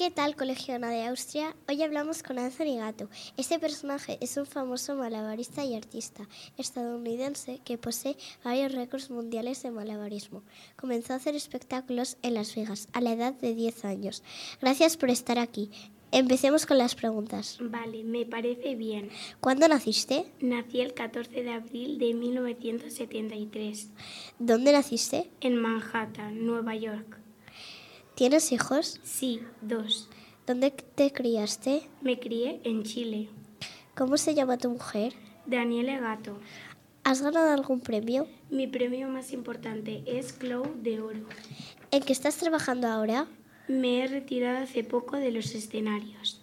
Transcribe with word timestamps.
¿qué 0.00 0.10
tal, 0.10 0.34
Colegiana 0.34 0.88
de 0.88 1.04
Austria? 1.04 1.54
Hoy 1.68 1.82
hablamos 1.82 2.22
con 2.22 2.38
Anthony 2.38 2.78
Gato. 2.78 3.10
Este 3.36 3.58
personaje 3.58 4.16
es 4.22 4.38
un 4.38 4.46
famoso 4.46 4.94
malabarista 4.94 5.62
y 5.62 5.74
artista 5.74 6.26
estadounidense 6.56 7.60
que 7.66 7.76
posee 7.76 8.16
varios 8.42 8.72
récords 8.72 9.10
mundiales 9.10 9.62
de 9.62 9.70
malabarismo. 9.70 10.42
Comenzó 10.76 11.12
a 11.12 11.16
hacer 11.16 11.34
espectáculos 11.34 12.16
en 12.22 12.32
Las 12.32 12.56
Vegas 12.56 12.88
a 12.94 13.02
la 13.02 13.12
edad 13.12 13.34
de 13.34 13.54
10 13.54 13.84
años. 13.84 14.22
Gracias 14.62 14.96
por 14.96 15.10
estar 15.10 15.38
aquí. 15.38 15.70
Empecemos 16.12 16.64
con 16.64 16.78
las 16.78 16.94
preguntas. 16.94 17.58
Vale, 17.60 18.02
me 18.02 18.24
parece 18.24 18.76
bien. 18.76 19.10
¿Cuándo 19.40 19.68
naciste? 19.68 20.24
Nací 20.40 20.80
el 20.80 20.94
14 20.94 21.42
de 21.42 21.52
abril 21.52 21.98
de 21.98 22.14
1973. 22.14 23.90
¿Dónde 24.38 24.72
naciste? 24.72 25.30
En 25.42 25.56
Manhattan, 25.56 26.46
Nueva 26.46 26.74
York. 26.74 27.20
¿Tienes 28.20 28.52
hijos? 28.52 29.00
Sí, 29.02 29.40
dos. 29.62 30.10
¿Dónde 30.46 30.70
te 30.72 31.10
criaste? 31.10 31.88
Me 32.02 32.20
crié 32.20 32.60
en 32.64 32.82
Chile. 32.82 33.30
¿Cómo 33.96 34.18
se 34.18 34.34
llama 34.34 34.58
tu 34.58 34.68
mujer? 34.68 35.14
Daniela 35.46 35.98
Gato. 35.98 36.38
¿Has 37.02 37.22
ganado 37.22 37.50
algún 37.50 37.80
premio? 37.80 38.28
Mi 38.50 38.66
premio 38.66 39.08
más 39.08 39.32
importante 39.32 40.02
es 40.04 40.38
Glow 40.38 40.70
de 40.82 41.00
Oro. 41.00 41.20
¿En 41.90 42.02
qué 42.02 42.12
estás 42.12 42.36
trabajando 42.36 42.88
ahora? 42.88 43.26
Me 43.68 44.04
he 44.04 44.06
retirado 44.06 44.64
hace 44.64 44.84
poco 44.84 45.16
de 45.16 45.30
los 45.30 45.54
escenarios. 45.54 46.42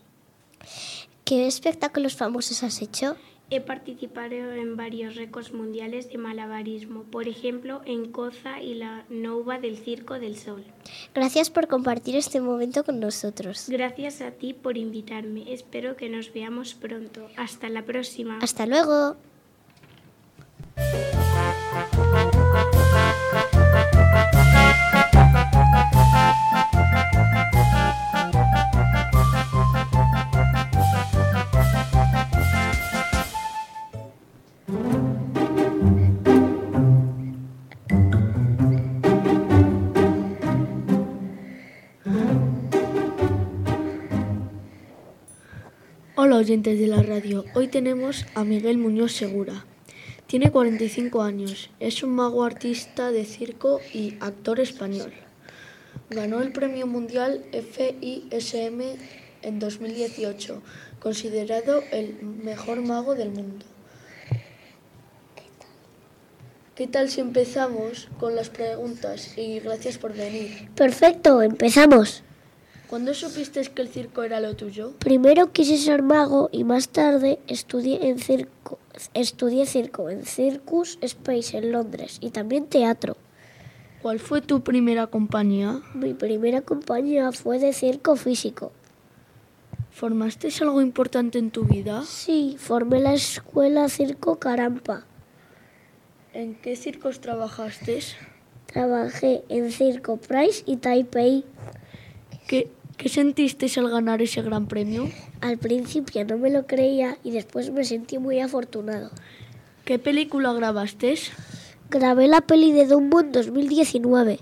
¿Qué 1.26 1.46
espectáculos 1.46 2.16
famosos 2.16 2.64
has 2.64 2.82
hecho? 2.82 3.18
He 3.50 3.62
participado 3.62 4.34
en 4.34 4.76
varios 4.76 5.16
récords 5.16 5.54
mundiales 5.54 6.10
de 6.10 6.18
malabarismo, 6.18 7.04
por 7.04 7.30
ejemplo 7.30 7.82
en 7.86 8.12
Coza 8.12 8.62
y 8.62 8.74
la 8.74 9.06
Nova 9.10 9.58
del 9.58 9.78
Circo 9.78 10.20
del 10.20 10.38
Sol. 10.38 10.66
Gracias 11.16 11.50
por 11.50 11.68
compartir 11.68 12.18
este 12.18 12.42
momento 12.42 12.84
con 12.84 13.00
nosotros. 13.00 13.68
Gracias 13.70 14.22
a 14.22 14.32
ti 14.32 14.54
por 14.54 14.78
invitarme. 14.78 15.54
Espero 15.54 15.96
que 15.96 16.10
nos 16.10 16.34
veamos 16.34 16.74
pronto. 16.74 17.30
Hasta 17.38 17.70
la 17.70 17.84
próxima. 17.84 18.40
Hasta 18.42 18.66
luego. 18.66 19.16
Oyentes 46.38 46.80
de 46.80 46.86
la 46.86 47.02
radio, 47.02 47.46
hoy 47.56 47.68
tenemos 47.68 48.28
a 48.36 48.44
Miguel 48.44 48.78
Muñoz 48.78 49.12
Segura. 49.12 49.66
Tiene 50.28 50.52
45 50.52 51.24
años, 51.24 51.72
es 51.80 52.04
un 52.04 52.12
mago 52.12 52.44
artista 52.44 53.10
de 53.10 53.26
circo 53.26 53.82
y 53.92 54.14
actor 54.20 54.60
español. 54.60 55.12
Ganó 56.12 56.40
el 56.44 56.52
Premio 56.52 56.86
Mundial 56.86 57.44
FISM 57.52 58.82
en 59.42 59.58
2018, 59.58 60.62
considerado 61.00 61.82
el 61.92 62.22
mejor 62.22 62.84
mago 62.84 63.16
del 63.16 63.32
mundo. 63.32 63.66
¿Qué 66.76 66.86
tal 66.86 67.10
si 67.10 67.20
empezamos 67.20 68.10
con 68.20 68.36
las 68.36 68.52
preguntas? 68.52 69.36
Y 69.40 69.60
gracias 69.62 69.98
por 69.98 70.14
venir. 70.14 70.70
Perfecto, 70.76 71.42
empezamos. 71.42 72.24
¿Cuándo 72.90 73.14
supiste 73.14 73.62
que 73.64 73.82
el 73.82 73.90
circo 73.90 74.24
era 74.24 74.40
lo 74.40 74.56
tuyo? 74.56 74.94
Primero 75.00 75.52
quise 75.52 75.78
ser 75.78 76.04
mago 76.04 76.50
y 76.54 76.64
más 76.64 76.88
tarde 76.88 77.40
estudié 77.48 78.08
en 78.08 78.18
circo. 78.18 78.80
Estudié 79.14 79.66
circo 79.66 80.10
en 80.10 80.26
Circus 80.26 80.98
Space 81.02 81.58
en 81.58 81.74
Londres 81.74 82.18
y 82.22 82.30
también 82.30 82.68
teatro. 82.68 83.18
¿Cuál 84.02 84.20
fue 84.20 84.42
tu 84.42 84.62
primera 84.62 85.08
compañía? 85.08 85.82
Mi 85.94 86.14
primera 86.14 86.62
compañía 86.62 87.34
fue 87.34 87.60
de 87.60 87.74
circo 87.74 88.16
físico. 88.16 88.72
¿Formaste 89.92 90.50
algo 90.62 90.82
importante 90.82 91.40
en 91.40 91.52
tu 91.52 91.66
vida? 91.66 92.04
Sí, 92.04 92.56
formé 92.58 93.02
la 93.02 93.14
escuela 93.14 93.90
Circo 93.90 94.38
Carampa. 94.38 95.06
¿En 96.34 96.56
qué 96.56 96.76
circos 96.76 97.20
trabajaste? 97.20 98.00
Trabajé 98.68 99.44
en 99.50 99.72
Circo 99.72 100.18
Price 100.18 100.64
y 100.68 100.78
Taipei. 100.78 101.44
¿Qué, 102.48 102.70
¿Qué 102.98 103.10
sentiste 103.10 103.68
al 103.78 103.90
ganar 103.90 104.24
ese 104.24 104.42
gran 104.42 104.68
premio? 104.68 105.08
Al 105.42 105.60
principio 105.60 106.26
no 106.26 106.40
me 106.40 106.50
lo 106.50 106.66
creía 106.66 107.20
y 107.24 107.30
después 107.30 107.70
me 107.70 107.84
sentí 107.84 108.18
muy 108.18 108.40
afortunado. 108.40 109.12
¿Qué 109.86 110.00
película 110.00 110.52
grabaste? 110.52 111.14
Grabé 111.92 112.28
la 112.28 112.42
peli 112.42 112.72
de 112.72 112.88
Dumbo 112.88 113.20
en 113.20 113.32
2019. 113.32 114.40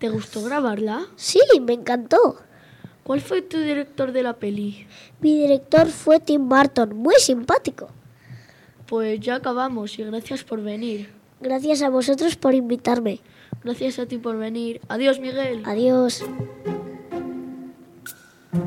¿Te 0.00 0.08
gustó 0.08 0.42
grabarla? 0.42 1.06
Sí, 1.14 1.40
me 1.62 1.72
encantó. 1.72 2.36
¿Cuál 3.04 3.20
fue 3.20 3.42
tu 3.42 3.58
director 3.58 4.10
de 4.10 4.24
la 4.24 4.34
peli? 4.34 4.88
Mi 5.20 5.38
director 5.38 5.86
fue 5.86 6.18
Tim 6.18 6.48
Burton, 6.48 6.96
muy 6.96 7.14
simpático. 7.18 7.88
Pues 8.86 9.20
ya 9.20 9.36
acabamos 9.36 9.96
y 10.00 10.04
gracias 10.04 10.42
por 10.42 10.60
venir. 10.62 11.10
Gracias 11.40 11.80
a 11.82 11.90
vosotros 11.90 12.34
por 12.34 12.54
invitarme. 12.54 13.20
Gracias 13.62 14.00
a 14.00 14.06
ti 14.06 14.18
por 14.18 14.36
venir. 14.36 14.80
Adiós, 14.88 15.20
Miguel. 15.20 15.62
Adiós. 15.64 16.24
Hoy 18.54 18.60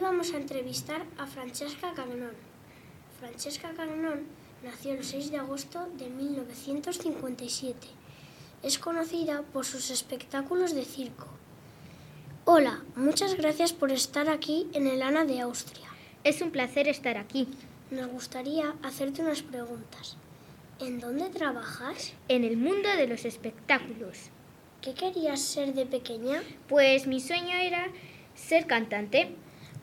vamos 0.00 0.32
a 0.32 0.38
entrevistar 0.38 1.04
a 1.18 1.26
Francesca 1.26 1.92
Cagnon. 1.92 2.51
Francesca 3.22 3.70
Cagnon 3.76 4.26
nació 4.64 4.94
el 4.94 5.04
6 5.04 5.30
de 5.30 5.36
agosto 5.36 5.88
de 5.96 6.10
1957. 6.10 7.78
Es 8.64 8.80
conocida 8.80 9.42
por 9.52 9.64
sus 9.64 9.90
espectáculos 9.90 10.74
de 10.74 10.84
circo. 10.84 11.28
Hola, 12.46 12.82
muchas 12.96 13.36
gracias 13.36 13.72
por 13.72 13.92
estar 13.92 14.28
aquí 14.28 14.66
en 14.72 14.88
el 14.88 15.02
ANA 15.02 15.24
de 15.24 15.40
Austria. 15.40 15.86
Es 16.24 16.42
un 16.42 16.50
placer 16.50 16.88
estar 16.88 17.16
aquí. 17.16 17.46
Nos 17.92 18.08
gustaría 18.08 18.74
hacerte 18.82 19.22
unas 19.22 19.42
preguntas. 19.42 20.16
¿En 20.80 20.98
dónde 20.98 21.28
trabajas? 21.28 22.14
En 22.26 22.42
el 22.42 22.56
mundo 22.56 22.88
de 22.88 23.06
los 23.06 23.24
espectáculos. 23.24 24.30
¿Qué 24.80 24.94
querías 24.94 25.40
ser 25.40 25.74
de 25.74 25.86
pequeña? 25.86 26.42
Pues 26.68 27.06
mi 27.06 27.20
sueño 27.20 27.54
era 27.54 27.86
ser 28.34 28.66
cantante. 28.66 29.36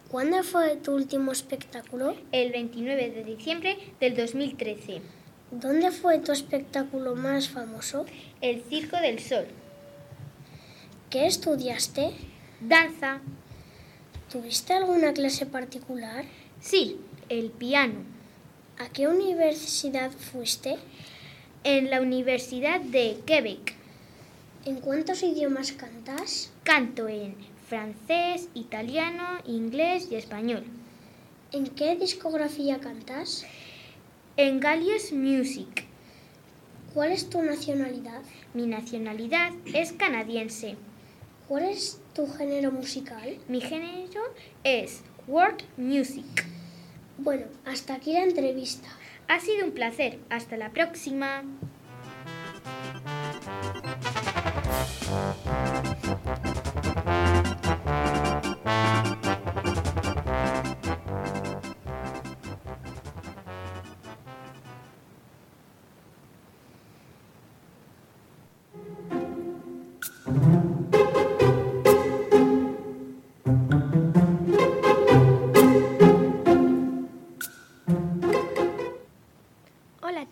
¿Cuándo 0.09 0.41
fue 0.41 0.75
tu 0.75 0.95
último 0.95 1.31
espectáculo? 1.31 2.15
El 2.31 2.51
29 2.51 3.11
de 3.11 3.23
diciembre 3.23 3.77
del 3.99 4.15
2013. 4.15 5.03
¿Dónde 5.51 5.91
fue 5.91 6.17
tu 6.17 6.31
espectáculo 6.31 7.13
más 7.13 7.49
famoso? 7.49 8.07
El 8.41 8.63
Circo 8.63 8.97
del 8.97 9.19
Sol. 9.19 9.45
¿Qué 11.11 11.27
estudiaste? 11.27 12.09
Danza. 12.59 13.21
¿Tuviste 14.31 14.73
alguna 14.73 15.13
clase 15.13 15.45
particular? 15.45 16.25
Sí, 16.59 16.97
el 17.29 17.51
piano. 17.51 17.99
¿A 18.79 18.89
qué 18.89 19.07
universidad 19.07 20.09
fuiste? 20.11 20.77
En 21.63 21.91
la 21.91 22.01
Universidad 22.01 22.81
de 22.81 23.19
Quebec. 23.27 23.75
¿En 24.65 24.77
cuántos 24.77 25.21
idiomas 25.21 25.71
cantas? 25.71 26.49
Canto 26.63 27.07
en 27.07 27.35
francés, 27.69 28.49
italiano, 28.55 29.23
inglés 29.45 30.07
y 30.09 30.15
español. 30.15 30.63
¿En 31.51 31.67
qué 31.67 31.95
discografía 31.95 32.79
cantas? 32.79 33.45
En 34.37 34.59
Gallius 34.59 35.13
Music. 35.13 35.85
¿Cuál 36.93 37.11
es 37.11 37.29
tu 37.29 37.43
nacionalidad? 37.43 38.21
Mi 38.55 38.65
nacionalidad 38.65 39.51
es 39.65 39.93
canadiense. 39.93 40.77
¿Cuál 41.47 41.65
es 41.65 42.01
tu 42.15 42.27
género 42.27 42.71
musical? 42.71 43.37
Mi 43.47 43.61
género 43.61 44.21
es 44.63 45.03
world 45.27 45.61
music. 45.77 46.25
Bueno, 47.19 47.45
hasta 47.65 47.93
aquí 47.95 48.13
la 48.13 48.23
entrevista. 48.23 48.87
Ha 49.27 49.39
sido 49.39 49.65
un 49.65 49.73
placer. 49.73 50.17
Hasta 50.29 50.57
la 50.57 50.71
próxima. 50.71 51.43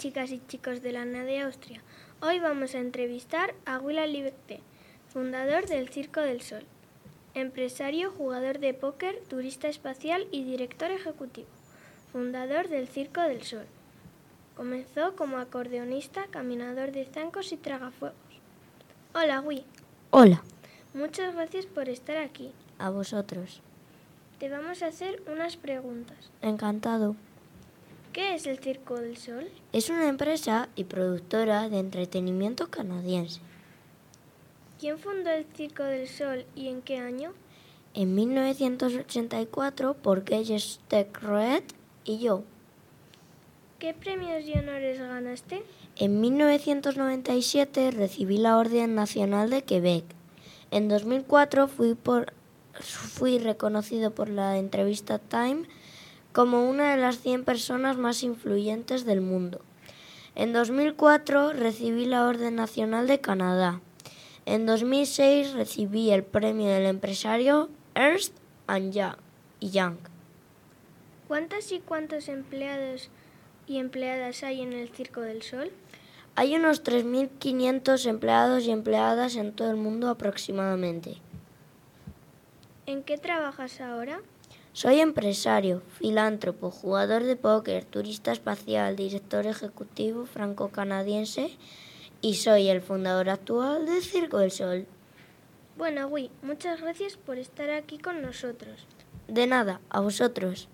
Chicas 0.08 0.32
y 0.32 0.40
chicos 0.48 0.82
de 0.82 0.94
la 0.94 1.04
de 1.04 1.42
Austria. 1.42 1.82
Hoy 2.22 2.40
vamos 2.40 2.76
a 2.76 2.80
entrevistar 2.80 3.54
a 3.66 3.78
Willa 3.78 4.08
Liberté, 4.08 4.62
fundador 5.10 5.68
del 5.68 5.90
Circo 5.90 6.22
del 6.22 6.40
Sol, 6.40 6.64
empresario, 7.34 8.10
jugador 8.12 8.60
de 8.60 8.74
póker, 8.74 9.22
turista 9.28 9.68
espacial 9.68 10.26
y 10.32 10.46
director 10.46 10.92
ejecutivo, 10.92 11.50
fundador 12.14 12.70
del 12.70 12.88
Circo 12.88 13.20
del 13.20 13.44
Sol. 13.44 13.66
Comenzó 14.56 15.14
como 15.18 15.40
acordeonista, 15.40 16.28
caminador 16.28 16.94
de 16.94 17.04
zancos 17.04 17.52
y 17.52 17.58
tragafuegos. 17.58 18.16
Hola, 19.14 19.42
Wii. 19.42 19.66
Hola. 20.12 20.42
Muchas 20.94 21.36
gracias 21.36 21.66
por 21.66 21.90
estar 21.90 22.16
aquí. 22.16 22.54
A 22.80 22.92
vosotros. 22.92 23.62
Te 24.40 24.48
vamos 24.48 24.84
a 24.84 24.88
hacer 24.88 25.22
unas 25.30 25.58
preguntas. 25.58 26.32
Encantado. 26.42 27.18
¿Qué 28.18 28.34
es 28.34 28.48
el 28.48 28.58
Circo 28.58 28.96
del 28.96 29.16
Sol? 29.16 29.48
Es 29.74 29.92
una 29.92 30.08
empresa 30.08 30.70
y 30.76 30.86
productora 30.86 31.70
de 31.70 31.78
entretenimiento 31.78 32.72
canadiense. 32.72 33.42
¿Quién 34.80 34.98
fundó 34.98 35.30
el 35.30 35.46
Circo 35.56 35.84
del 35.84 36.08
Sol 36.08 36.44
y 36.56 36.70
en 36.70 36.82
qué 36.82 36.98
año? 36.98 37.34
En 37.94 38.16
1984 38.16 39.94
por 39.94 40.24
Gage 40.24 40.58
Roet 41.22 41.64
y 42.06 42.18
yo. 42.18 42.44
¿Qué 43.78 43.94
premios 43.94 44.46
y 44.46 44.58
honores 44.58 44.98
ganaste? 44.98 45.62
En 45.96 46.20
1997 46.20 47.92
recibí 47.92 48.40
la 48.40 48.58
Orden 48.58 48.96
Nacional 48.96 49.52
de 49.52 49.62
Quebec. 49.64 50.06
En 50.72 50.90
2004 50.90 51.68
fui, 51.68 51.94
por, 51.94 52.34
fui 52.82 53.38
reconocido 53.38 54.10
por 54.10 54.28
la 54.28 54.58
entrevista 54.58 55.20
Time 55.20 55.68
como 56.38 56.70
una 56.70 56.92
de 56.92 57.02
las 57.02 57.18
100 57.22 57.46
personas 57.46 57.98
más 57.98 58.22
influyentes 58.22 59.06
del 59.06 59.22
mundo. 59.22 59.60
En 60.36 60.54
2004 60.54 61.54
recibí 61.54 62.06
la 62.06 62.28
Orden 62.28 62.54
Nacional 62.54 63.08
de 63.08 63.20
Canadá. 63.20 63.82
En 64.46 64.68
2006 64.68 65.54
recibí 65.54 66.12
el 66.12 66.22
premio 66.22 66.68
del 66.68 66.86
empresario 66.86 67.72
Ernst 67.96 68.36
Young. 69.62 69.96
¿Cuántas 71.28 71.72
y 71.72 71.80
cuántos 71.80 72.30
empleados 72.30 73.10
y 73.66 73.80
empleadas 73.80 74.44
hay 74.44 74.62
en 74.62 74.74
el 74.74 74.90
Circo 74.90 75.22
del 75.22 75.42
Sol? 75.42 75.72
Hay 76.36 76.56
unos 76.56 76.84
3.500 76.84 78.06
empleados 78.06 78.64
y 78.66 78.70
empleadas 78.70 79.38
en 79.38 79.54
todo 79.54 79.72
el 79.72 79.78
mundo 79.78 80.08
aproximadamente. 80.08 81.18
¿En 82.86 83.02
qué 83.02 83.18
trabajas 83.18 83.82
ahora? 83.82 84.22
Soy 84.78 85.00
empresario, 85.00 85.82
filántropo, 85.98 86.70
jugador 86.70 87.24
de 87.24 87.36
póker, 87.36 87.84
turista 87.84 88.32
espacial, 88.32 88.96
director 88.96 89.48
ejecutivo 89.48 90.28
franco-canadiense 90.28 91.50
y 92.22 92.36
soy 92.36 92.70
el 92.70 92.84
fundador 92.84 93.32
actual 93.32 93.88
del 93.88 94.04
Circo 94.04 94.38
del 94.38 94.52
Sol. 94.52 94.86
Bueno, 95.80 96.06
Wii, 96.06 96.30
muchas 96.44 96.80
gracias 96.80 97.18
por 97.18 97.40
estar 97.40 97.72
aquí 97.72 97.98
con 97.98 98.22
nosotros. 98.22 98.86
De 99.28 99.48
nada, 99.48 99.82
a 99.90 100.00
vosotros. 100.00 100.70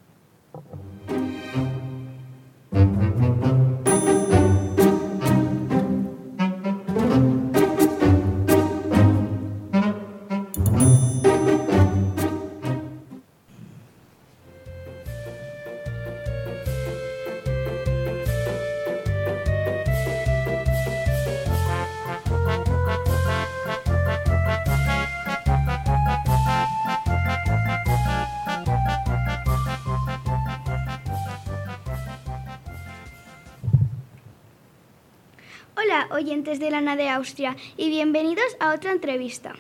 Hola, 35.94 36.08
oyentes 36.10 36.60
de 36.60 36.72
Lana 36.72 36.96
de 36.96 37.08
Austria, 37.08 37.56
y 37.78 37.90
bienvenidos 37.90 38.58
a 38.60 38.74
otra 38.74 38.92
entrevista. 38.92 39.54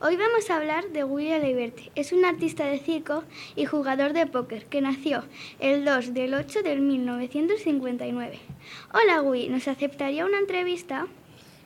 Hoy 0.00 0.14
vamos 0.14 0.48
a 0.48 0.56
hablar 0.56 0.88
de 0.90 1.02
William 1.02 1.42
Liberty. 1.42 1.90
Es 1.96 2.12
un 2.12 2.24
artista 2.24 2.64
de 2.64 2.78
circo 2.78 3.24
y 3.56 3.64
jugador 3.64 4.12
de 4.12 4.28
póker 4.28 4.66
que 4.66 4.80
nació 4.80 5.24
el 5.58 5.84
2 5.84 6.14
del 6.14 6.34
8 6.34 6.62
del 6.62 6.80
1959. 6.80 8.38
Hola, 8.94 9.20
Willy, 9.22 9.48
¿nos 9.48 9.66
aceptaría 9.66 10.26
una 10.26 10.38
entrevista? 10.38 11.08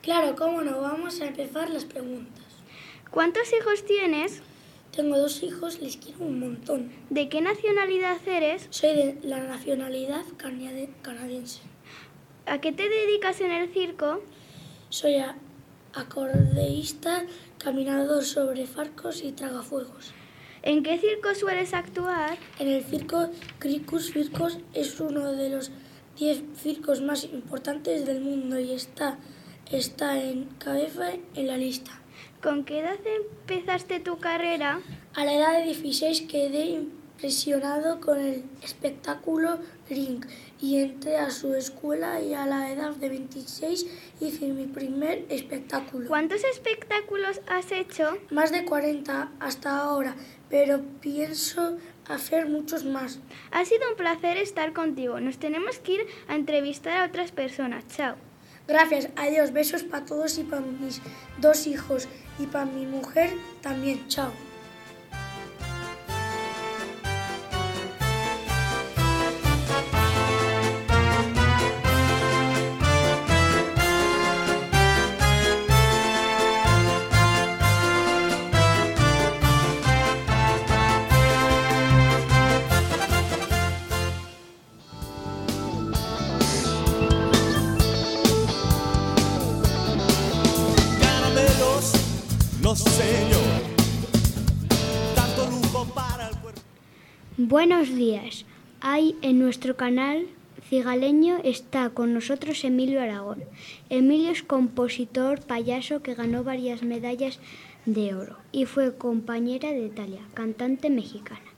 Claro, 0.01 0.35
cómo 0.35 0.63
no. 0.63 0.81
Vamos 0.81 1.21
a 1.21 1.27
empezar 1.27 1.69
las 1.69 1.85
preguntas. 1.85 2.45
¿Cuántos 3.11 3.53
hijos 3.53 3.85
tienes? 3.85 4.41
Tengo 4.95 5.19
dos 5.19 5.43
hijos, 5.43 5.79
les 5.81 5.97
quiero 5.97 6.25
un 6.25 6.39
montón. 6.39 6.91
¿De 7.11 7.29
qué 7.29 7.41
nacionalidad 7.41 8.17
eres? 8.27 8.65
Soy 8.71 8.95
de 8.95 9.17
la 9.21 9.43
nacionalidad 9.43 10.23
canadiense. 11.03 11.74
¿A 12.47 12.61
qué 12.61 12.71
te 12.71 12.87
dedicas 12.87 13.41
en 13.41 13.51
el 13.51 13.73
circo? 13.73 14.21
Soy 14.89 15.15
acordeísta, 15.93 17.25
caminador 17.57 18.23
sobre 18.23 18.67
farcos 18.67 19.23
y 19.23 19.31
tragafuegos. 19.31 20.13
¿En 20.61 20.83
qué 20.83 20.99
circo 20.99 21.33
sueles 21.33 21.73
actuar? 21.73 22.37
En 22.59 22.67
el 22.67 22.83
circo 22.83 23.31
Cricus 23.57 24.11
Circos 24.11 24.59
es 24.75 24.99
uno 24.99 25.31
de 25.31 25.49
los 25.49 25.71
10 26.19 26.43
circos 26.55 27.01
más 27.01 27.23
importantes 27.23 28.05
del 28.05 28.21
mundo 28.21 28.59
y 28.59 28.73
está, 28.73 29.17
está 29.71 30.21
en 30.21 30.45
cabeza 30.59 31.13
en 31.33 31.47
la 31.47 31.57
lista. 31.57 31.99
¿Con 32.43 32.63
qué 32.63 32.81
edad 32.81 32.99
empezaste 33.03 33.99
tu 33.99 34.19
carrera? 34.19 34.81
A 35.15 35.25
la 35.25 35.33
edad 35.33 35.57
de 35.57 35.65
16 35.65 36.21
quedé 36.21 36.83
impresionado 37.15 38.01
con 38.01 38.19
el 38.19 38.43
espectáculo 38.61 39.59
Ring 39.89 40.25
y 40.59 40.79
entré 40.79 41.17
a 41.17 41.29
su 41.29 41.53
escuela 41.55 42.19
y 42.19 42.33
a 42.33 42.45
la 42.45 42.71
edad 42.71 42.91
de 42.91 43.07
26 43.07 43.85
hice 44.19 44.47
mi 44.47 44.65
primer 44.65 45.25
espectáculo. 45.29 46.07
¿Cuántos 46.07 46.43
espectáculos 46.43 47.39
has 47.47 47.71
hecho? 47.71 48.17
Más 48.31 48.51
de 48.51 48.65
40 48.65 49.31
hasta 49.39 49.77
ahora, 49.77 50.15
pero 50.49 50.81
pienso 50.99 51.77
hacer 52.09 52.47
muchos 52.49 52.83
más. 52.83 53.19
Ha 53.51 53.63
sido 53.63 53.89
un 53.89 53.95
placer 53.95 54.37
estar 54.37 54.73
contigo. 54.73 55.19
Nos 55.21 55.37
tenemos 55.37 55.79
que 55.79 55.93
ir 55.93 56.07
a 56.27 56.35
entrevistar 56.35 56.97
a 56.97 57.05
otras 57.05 57.31
personas. 57.31 57.87
Chao. 57.87 58.15
Gracias, 58.67 59.09
adiós, 59.15 59.53
besos 59.53 59.83
para 59.83 60.05
todos 60.05 60.37
y 60.37 60.43
para 60.43 60.61
mis 60.61 60.99
dos 61.39 61.65
hijos 61.67 62.07
y 62.39 62.47
para 62.47 62.65
mi 62.65 62.85
mujer 62.85 63.31
también. 63.61 64.05
Chao. 64.09 64.31
Buenos 97.37 97.95
días. 97.95 98.45
Hay 98.81 99.15
en 99.21 99.37
nuestro 99.37 99.77
canal 99.77 100.25
cigaleño 100.67 101.37
está 101.43 101.91
con 101.91 102.15
nosotros 102.15 102.63
Emilio 102.63 103.03
Aragón. 103.03 103.43
Emilio 103.91 104.31
es 104.31 104.41
compositor, 104.41 105.41
payaso 105.41 106.01
que 106.01 106.15
ganó 106.15 106.43
varias 106.43 106.81
medallas 106.81 107.37
de 107.85 108.15
oro 108.15 108.37
y 108.51 108.65
fue 108.65 108.97
compañera 108.97 109.69
de 109.69 109.85
Italia, 109.85 110.21
cantante 110.33 110.89
mexicana. 110.89 111.51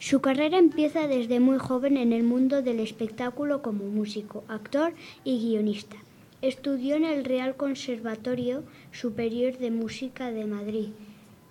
Su 0.00 0.20
carrera 0.20 0.58
empieza 0.58 1.06
desde 1.06 1.38
muy 1.38 1.58
joven 1.58 1.96
en 1.96 2.12
el 2.12 2.24
mundo 2.24 2.60
del 2.60 2.80
espectáculo 2.80 3.62
como 3.62 3.84
músico, 3.84 4.42
actor 4.48 4.94
y 5.22 5.38
guionista. 5.38 5.96
Estudió 6.42 6.96
en 6.96 7.04
el 7.04 7.26
Real 7.26 7.54
Conservatorio 7.54 8.64
Superior 8.92 9.58
de 9.58 9.70
Música 9.70 10.30
de 10.30 10.46
Madrid, 10.46 10.88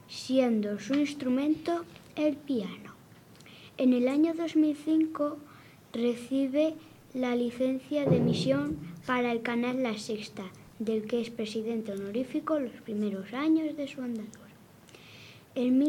siendo 0.08 0.80
su 0.80 0.96
instrumento 0.96 1.86
el 2.16 2.36
piano. 2.36 2.96
En 3.78 3.94
el 3.94 4.08
año 4.08 4.34
2005 4.34 5.38
recibe 5.94 6.74
la 7.14 7.36
licencia 7.36 8.06
de 8.06 8.18
emisión 8.18 8.80
para 9.06 9.32
el 9.32 9.44
canal 9.44 9.84
La 9.84 9.96
Sexta, 9.96 10.46
del 10.80 11.06
que 11.06 11.22
es 11.22 11.30
presidente 11.30 11.92
honorífico 11.92 12.60
los 12.60 12.74
primeros 12.82 13.32
años 13.34 13.78
de 13.78 13.88
su 13.88 14.02
andadura. 14.02 14.50
En, 15.54 15.82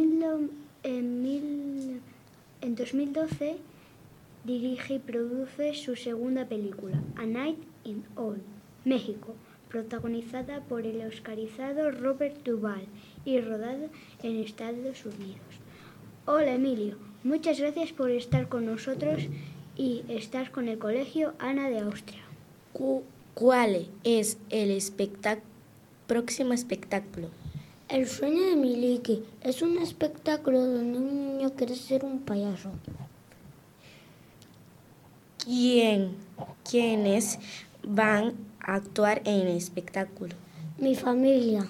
en 2.60 2.74
2012 2.74 3.56
dirige 4.44 4.94
y 4.94 4.98
produce 4.98 5.74
su 5.74 5.96
segunda 5.96 6.44
película, 6.44 7.02
A 7.16 7.24
Night 7.24 7.58
in 7.84 8.04
All, 8.14 8.42
México, 8.84 9.34
protagonizada 9.68 10.60
por 10.60 10.86
el 10.86 11.06
oscarizado 11.06 11.90
Robert 11.90 12.42
Duvall 12.44 12.86
y 13.24 13.40
rodada 13.40 13.88
en 14.22 14.40
Estados 14.42 15.04
Unidos. 15.04 15.40
Hola 16.26 16.54
Emilio, 16.54 16.96
muchas 17.22 17.60
gracias 17.60 17.92
por 17.92 18.10
estar 18.10 18.48
con 18.48 18.66
nosotros 18.66 19.22
y 19.76 20.02
estar 20.08 20.50
con 20.50 20.68
el 20.68 20.78
Colegio 20.78 21.34
Ana 21.38 21.70
de 21.70 21.80
Austria. 21.80 22.20
¿Cuál 23.34 23.86
es 24.04 24.38
el 24.50 24.82
próximo 26.06 26.52
espectáculo? 26.52 27.28
El 27.88 28.06
sueño 28.06 28.42
de 28.42 28.56
Miliki 28.56 29.22
es 29.42 29.62
un 29.62 29.78
espectáculo 29.78 30.64
donde 30.64 30.98
un 30.98 31.36
niño 31.36 31.52
quiere 31.54 31.74
ser 31.74 32.04
un 32.04 32.20
payaso. 32.20 32.70
¿Quién, 35.44 36.14
¿Quiénes 36.68 37.38
van 37.82 38.28
a 38.28 38.49
actuar 38.74 39.22
en 39.24 39.46
el 39.46 39.56
espectáculo? 39.56 40.34
Mi 40.78 40.94
familia. 40.94 41.66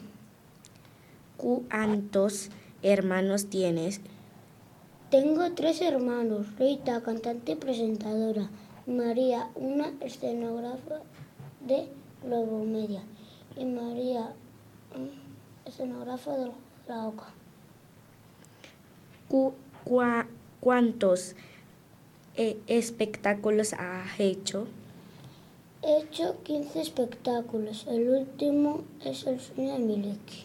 ¿Cuántos 1.36 2.50
hermanos 2.82 3.46
tienes? 3.46 4.00
Tengo 5.10 5.50
tres 5.52 5.80
hermanos, 5.80 6.46
Rita, 6.58 7.02
cantante 7.02 7.52
y 7.52 7.56
presentadora, 7.56 8.48
María, 8.86 9.48
una 9.56 9.92
escenógrafa 10.00 11.00
de 11.66 11.88
Globo 12.22 12.64
Media, 12.64 13.02
y 13.56 13.64
María, 13.64 14.32
escenógrafa 15.64 16.36
de 16.36 16.52
la 16.86 17.06
OCA. 17.08 17.32
¿Cuántos 20.60 21.34
eh, 22.36 22.58
espectáculos 22.66 23.72
has 23.72 24.20
hecho? 24.20 24.68
He 25.82 26.02
hecho 26.02 26.42
15 26.42 26.78
espectáculos. 26.78 27.86
El 27.88 28.10
último 28.10 28.84
es 29.02 29.26
el 29.26 29.40
sueño 29.40 29.72
de 29.72 29.78
Miliki. 29.78 30.44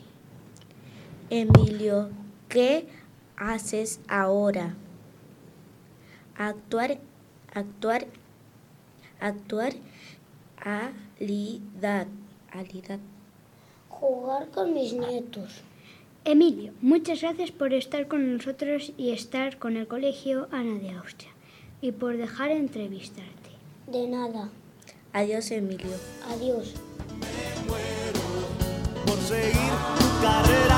Emilio, 1.29 2.09
¿qué 2.47 2.87
haces 3.35 3.99
ahora? 4.07 4.75
Actuar, 6.37 6.99
actuar, 7.53 8.07
actuar, 9.19 9.73
alidad, 10.57 12.07
alidad. 12.53 12.99
Jugar 13.89 14.49
con 14.51 14.73
mis 14.73 14.93
nietos. 14.93 15.63
Emilio, 16.23 16.71
muchas 16.81 17.21
gracias 17.21 17.51
por 17.51 17.73
estar 17.73 18.07
con 18.07 18.37
nosotros 18.37 18.93
y 18.97 19.11
estar 19.11 19.59
con 19.59 19.75
el 19.75 19.87
Colegio 19.87 20.47
Ana 20.51 20.79
de 20.79 20.91
Austria 20.91 21.31
y 21.81 21.91
por 21.91 22.15
dejar 22.15 22.51
entrevistarte. 22.51 23.49
De 23.87 24.07
nada. 24.07 24.49
Adiós, 25.15 25.49
Emilio. 25.49 25.95
Adiós. 26.29 26.73
Me 27.21 27.69
muero 27.69 28.19
por 29.05 29.17
seguir 29.25 29.71
tu 29.97 30.21
carrera. 30.21 30.74